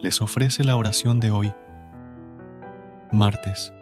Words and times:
les 0.00 0.22
ofrece 0.22 0.62
la 0.62 0.76
oración 0.76 1.18
de 1.18 1.30
hoy, 1.30 1.52
martes 3.10 3.72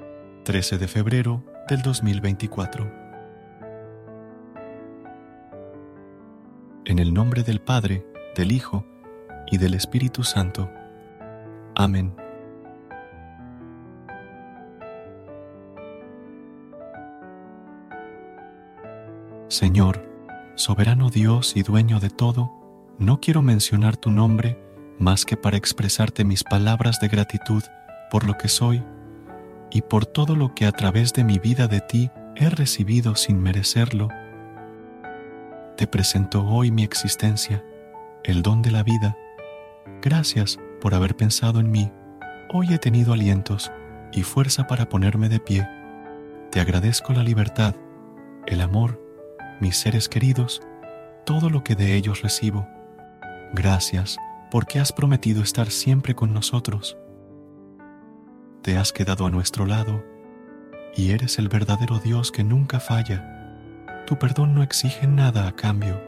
13 0.44 0.78
de 0.78 0.88
febrero 0.88 1.44
del 1.68 1.82
2024. 1.82 2.90
En 6.86 6.98
el 6.98 7.12
nombre 7.12 7.42
del 7.42 7.60
Padre, 7.60 8.06
del 8.34 8.52
Hijo 8.52 8.86
y 9.50 9.58
del 9.58 9.74
Espíritu 9.74 10.22
Santo. 10.22 10.70
Amén. 11.74 12.14
Señor, 19.48 20.08
soberano 20.54 21.10
Dios 21.10 21.56
y 21.56 21.62
dueño 21.62 22.00
de 22.00 22.08
todo, 22.08 22.52
no 22.98 23.20
quiero 23.20 23.42
mencionar 23.42 23.96
tu 23.96 24.10
nombre 24.10 24.65
más 24.98 25.24
que 25.24 25.36
para 25.36 25.56
expresarte 25.56 26.24
mis 26.24 26.44
palabras 26.44 27.00
de 27.00 27.08
gratitud 27.08 27.62
por 28.10 28.24
lo 28.24 28.36
que 28.36 28.48
soy 28.48 28.82
y 29.70 29.82
por 29.82 30.06
todo 30.06 30.36
lo 30.36 30.54
que 30.54 30.66
a 30.66 30.72
través 30.72 31.12
de 31.12 31.24
mi 31.24 31.38
vida 31.38 31.66
de 31.66 31.80
ti 31.80 32.10
he 32.34 32.48
recibido 32.48 33.14
sin 33.14 33.42
merecerlo. 33.42 34.08
Te 35.76 35.86
presento 35.86 36.46
hoy 36.46 36.70
mi 36.70 36.82
existencia, 36.84 37.64
el 38.24 38.42
don 38.42 38.62
de 38.62 38.70
la 38.70 38.82
vida. 38.82 39.16
Gracias 40.00 40.58
por 40.80 40.94
haber 40.94 41.16
pensado 41.16 41.60
en 41.60 41.70
mí. 41.70 41.92
Hoy 42.52 42.72
he 42.72 42.78
tenido 42.78 43.12
alientos 43.12 43.70
y 44.12 44.22
fuerza 44.22 44.66
para 44.66 44.88
ponerme 44.88 45.28
de 45.28 45.40
pie. 45.40 45.68
Te 46.50 46.60
agradezco 46.60 47.12
la 47.12 47.22
libertad, 47.22 47.74
el 48.46 48.60
amor, 48.60 49.02
mis 49.60 49.76
seres 49.76 50.08
queridos, 50.08 50.62
todo 51.24 51.50
lo 51.50 51.64
que 51.64 51.74
de 51.74 51.96
ellos 51.96 52.22
recibo. 52.22 52.66
Gracias 53.52 54.16
porque 54.56 54.80
has 54.80 54.90
prometido 54.90 55.42
estar 55.42 55.70
siempre 55.70 56.14
con 56.14 56.32
nosotros. 56.32 56.96
Te 58.62 58.78
has 58.78 58.90
quedado 58.90 59.26
a 59.26 59.30
nuestro 59.30 59.66
lado 59.66 60.02
y 60.96 61.10
eres 61.10 61.38
el 61.38 61.50
verdadero 61.50 61.98
Dios 61.98 62.32
que 62.32 62.42
nunca 62.42 62.80
falla. 62.80 63.84
Tu 64.06 64.18
perdón 64.18 64.54
no 64.54 64.62
exige 64.62 65.06
nada 65.06 65.46
a 65.46 65.54
cambio. 65.54 66.02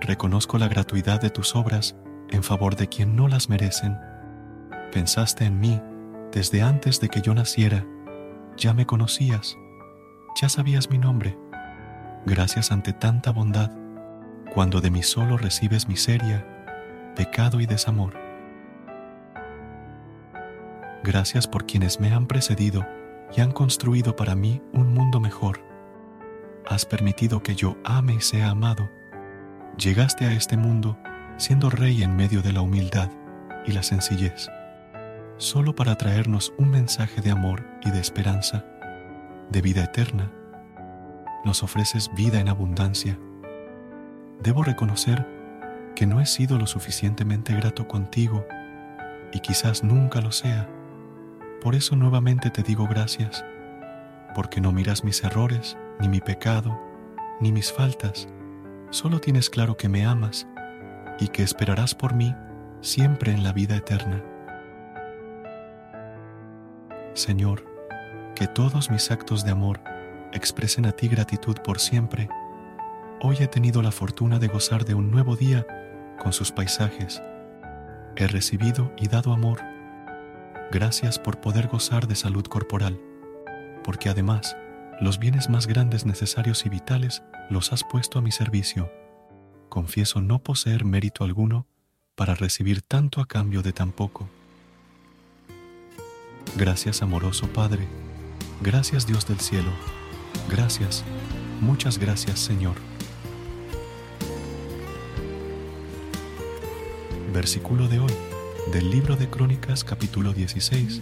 Reconozco 0.00 0.58
la 0.58 0.66
gratuidad 0.66 1.20
de 1.20 1.30
tus 1.30 1.54
obras 1.54 1.94
en 2.30 2.42
favor 2.42 2.74
de 2.74 2.88
quien 2.88 3.14
no 3.14 3.28
las 3.28 3.48
merecen. 3.48 3.96
Pensaste 4.92 5.44
en 5.44 5.60
mí 5.60 5.80
desde 6.32 6.62
antes 6.62 6.98
de 6.98 7.08
que 7.08 7.20
yo 7.20 7.34
naciera. 7.34 7.86
Ya 8.56 8.74
me 8.74 8.84
conocías. 8.84 9.56
Ya 10.42 10.48
sabías 10.48 10.90
mi 10.90 10.98
nombre. 10.98 11.38
Gracias 12.26 12.72
ante 12.72 12.92
tanta 12.92 13.30
bondad, 13.30 13.70
cuando 14.52 14.80
de 14.80 14.90
mí 14.90 15.04
solo 15.04 15.38
recibes 15.38 15.86
miseria, 15.86 16.59
pecado 17.20 17.60
y 17.60 17.66
desamor. 17.66 18.14
Gracias 21.04 21.46
por 21.46 21.66
quienes 21.66 22.00
me 22.00 22.14
han 22.14 22.26
precedido 22.26 22.86
y 23.36 23.42
han 23.42 23.52
construido 23.52 24.16
para 24.16 24.34
mí 24.34 24.62
un 24.72 24.94
mundo 24.94 25.20
mejor. 25.20 25.60
Has 26.66 26.86
permitido 26.86 27.42
que 27.42 27.54
yo 27.54 27.76
ame 27.84 28.14
y 28.14 28.20
sea 28.22 28.48
amado. 28.48 28.88
Llegaste 29.76 30.24
a 30.24 30.32
este 30.32 30.56
mundo 30.56 30.96
siendo 31.36 31.68
rey 31.68 32.02
en 32.02 32.16
medio 32.16 32.40
de 32.40 32.54
la 32.54 32.62
humildad 32.62 33.10
y 33.66 33.72
la 33.72 33.82
sencillez, 33.82 34.48
solo 35.36 35.74
para 35.74 35.96
traernos 35.96 36.54
un 36.56 36.70
mensaje 36.70 37.20
de 37.20 37.32
amor 37.32 37.66
y 37.84 37.90
de 37.90 38.00
esperanza, 38.00 38.64
de 39.50 39.60
vida 39.60 39.84
eterna. 39.84 40.32
Nos 41.44 41.62
ofreces 41.62 42.10
vida 42.16 42.40
en 42.40 42.48
abundancia. 42.48 43.18
Debo 44.42 44.62
reconocer 44.62 45.39
que 46.00 46.06
no 46.06 46.18
he 46.18 46.24
sido 46.24 46.56
lo 46.56 46.66
suficientemente 46.66 47.54
grato 47.54 47.86
contigo 47.86 48.46
y 49.34 49.40
quizás 49.40 49.84
nunca 49.84 50.22
lo 50.22 50.32
sea. 50.32 50.66
Por 51.60 51.74
eso 51.74 51.94
nuevamente 51.94 52.48
te 52.48 52.62
digo 52.62 52.86
gracias, 52.86 53.44
porque 54.34 54.62
no 54.62 54.72
miras 54.72 55.04
mis 55.04 55.22
errores, 55.22 55.76
ni 56.00 56.08
mi 56.08 56.22
pecado, 56.22 56.80
ni 57.38 57.52
mis 57.52 57.70
faltas. 57.70 58.30
Solo 58.88 59.20
tienes 59.20 59.50
claro 59.50 59.76
que 59.76 59.90
me 59.90 60.06
amas 60.06 60.46
y 61.18 61.28
que 61.28 61.42
esperarás 61.42 61.94
por 61.94 62.14
mí 62.14 62.34
siempre 62.80 63.32
en 63.32 63.44
la 63.44 63.52
vida 63.52 63.76
eterna. 63.76 64.24
Señor, 67.12 67.66
que 68.34 68.46
todos 68.46 68.90
mis 68.90 69.10
actos 69.10 69.44
de 69.44 69.50
amor 69.50 69.82
expresen 70.32 70.86
a 70.86 70.92
ti 70.92 71.08
gratitud 71.08 71.58
por 71.62 71.78
siempre. 71.78 72.30
Hoy 73.20 73.36
he 73.40 73.48
tenido 73.48 73.82
la 73.82 73.90
fortuna 73.90 74.38
de 74.38 74.48
gozar 74.48 74.86
de 74.86 74.94
un 74.94 75.10
nuevo 75.10 75.36
día 75.36 75.66
con 76.20 76.32
sus 76.32 76.52
paisajes. 76.52 77.20
He 78.14 78.28
recibido 78.28 78.92
y 78.96 79.08
dado 79.08 79.32
amor. 79.32 79.60
Gracias 80.70 81.18
por 81.18 81.40
poder 81.40 81.66
gozar 81.66 82.06
de 82.06 82.14
salud 82.14 82.44
corporal, 82.44 83.00
porque 83.82 84.08
además 84.08 84.56
los 85.00 85.18
bienes 85.18 85.48
más 85.48 85.66
grandes 85.66 86.06
necesarios 86.06 86.64
y 86.66 86.68
vitales 86.68 87.22
los 87.48 87.72
has 87.72 87.82
puesto 87.82 88.18
a 88.18 88.22
mi 88.22 88.30
servicio. 88.30 88.92
Confieso 89.68 90.20
no 90.20 90.40
poseer 90.40 90.84
mérito 90.84 91.24
alguno 91.24 91.66
para 92.14 92.34
recibir 92.34 92.82
tanto 92.82 93.20
a 93.20 93.26
cambio 93.26 93.62
de 93.62 93.72
tan 93.72 93.92
poco. 93.92 94.28
Gracias 96.56 97.02
amoroso 97.02 97.46
Padre, 97.48 97.86
gracias 98.60 99.06
Dios 99.06 99.26
del 99.26 99.40
cielo, 99.40 99.70
gracias, 100.48 101.04
muchas 101.60 101.98
gracias 101.98 102.40
Señor. 102.40 102.89
Versículo 107.32 107.86
de 107.86 108.00
hoy 108.00 108.12
del 108.72 108.90
libro 108.90 109.14
de 109.14 109.30
Crónicas 109.30 109.84
capítulo 109.84 110.32
16, 110.32 111.00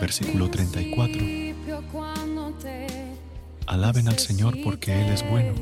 versículo 0.00 0.48
34. 0.48 1.22
Alaben 3.66 4.08
al 4.08 4.18
Señor 4.18 4.56
porque 4.62 5.00
Él 5.00 5.12
es 5.12 5.28
bueno 5.28 5.54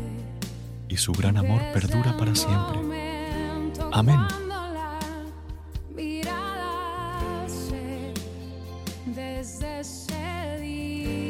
y 0.89 0.99
su 0.99 1.13
gran 1.13 1.39
amor 1.39 1.63
perdura 1.73 2.17
para 2.17 2.35
siempre. 2.35 2.79
Amén. 3.91 4.21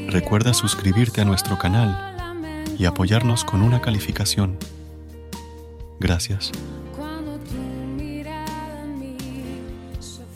Recuerda 0.09 0.53
suscribirte 0.55 1.21
a 1.21 1.25
nuestro 1.25 1.57
canal 1.57 2.35
y 2.79 2.85
apoyarnos 2.85 3.45
con 3.45 3.63
una 3.63 3.81
calificación. 3.81 4.59
Gracias. 6.01 6.53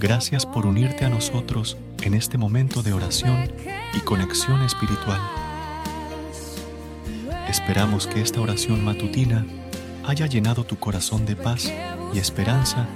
Gracias 0.00 0.46
por 0.46 0.64
unirte 0.64 1.04
a 1.04 1.10
nosotros 1.10 1.76
en 2.02 2.14
este 2.14 2.38
momento 2.38 2.82
de 2.82 2.94
oración 2.94 3.52
y 3.92 4.00
conexión 4.00 4.62
espiritual. 4.62 5.20
Esperamos 7.46 8.06
que 8.06 8.22
esta 8.22 8.40
oración 8.40 8.82
matutina 8.82 9.44
haya 10.06 10.24
llenado 10.24 10.64
tu 10.64 10.78
corazón 10.78 11.26
de 11.26 11.36
paz 11.36 11.70
y 12.14 12.18
esperanza 12.18 12.88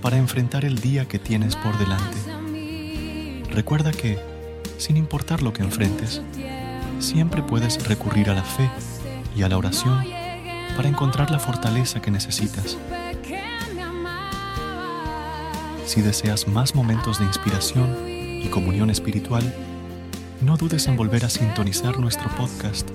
para 0.00 0.18
enfrentar 0.18 0.64
el 0.64 0.78
día 0.78 1.08
que 1.08 1.18
tienes 1.18 1.56
por 1.56 1.76
delante. 1.78 2.16
Recuerda 3.50 3.90
que, 3.90 4.16
sin 4.78 4.96
importar 4.96 5.42
lo 5.42 5.52
que 5.52 5.64
enfrentes, 5.64 6.22
siempre 7.00 7.42
puedes 7.42 7.88
recurrir 7.88 8.30
a 8.30 8.34
la 8.34 8.44
fe 8.44 8.70
y 9.34 9.42
a 9.42 9.48
la 9.48 9.58
oración 9.58 10.00
para 10.76 10.88
encontrar 10.88 11.32
la 11.32 11.40
fortaleza 11.40 12.00
que 12.00 12.12
necesitas. 12.12 12.78
Si 15.86 16.02
deseas 16.02 16.48
más 16.48 16.74
momentos 16.74 17.20
de 17.20 17.24
inspiración 17.24 17.96
y 18.08 18.48
comunión 18.48 18.90
espiritual, 18.90 19.54
no 20.42 20.56
dudes 20.56 20.88
en 20.88 20.96
volver 20.96 21.24
a 21.24 21.30
sintonizar 21.30 22.00
nuestro 22.00 22.28
podcast. 22.36 22.90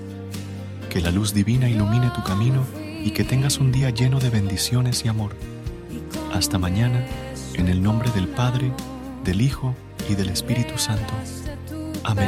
Que 0.90 1.00
la 1.00 1.10
luz 1.10 1.34
divina 1.34 1.70
ilumine 1.70 2.10
tu 2.10 2.22
camino 2.22 2.66
y 3.02 3.12
que 3.12 3.24
tengas 3.24 3.60
un 3.60 3.72
día 3.72 3.92
lleno 3.92 4.20
de 4.20 4.30
bendiciones 4.30 5.06
y 5.06 5.08
amor. 5.08 5.38
Hasta 6.34 6.58
mañana, 6.58 7.08
en 7.54 7.70
el 7.70 7.82
nombre 7.82 8.12
del 8.12 8.28
Padre, 8.28 8.74
del 9.24 9.40
Hijo 9.40 9.74
y 10.10 10.16
del 10.16 10.30
Espíritu 10.30 10.78
Santo. 10.78 11.14
Amén. 12.04 12.28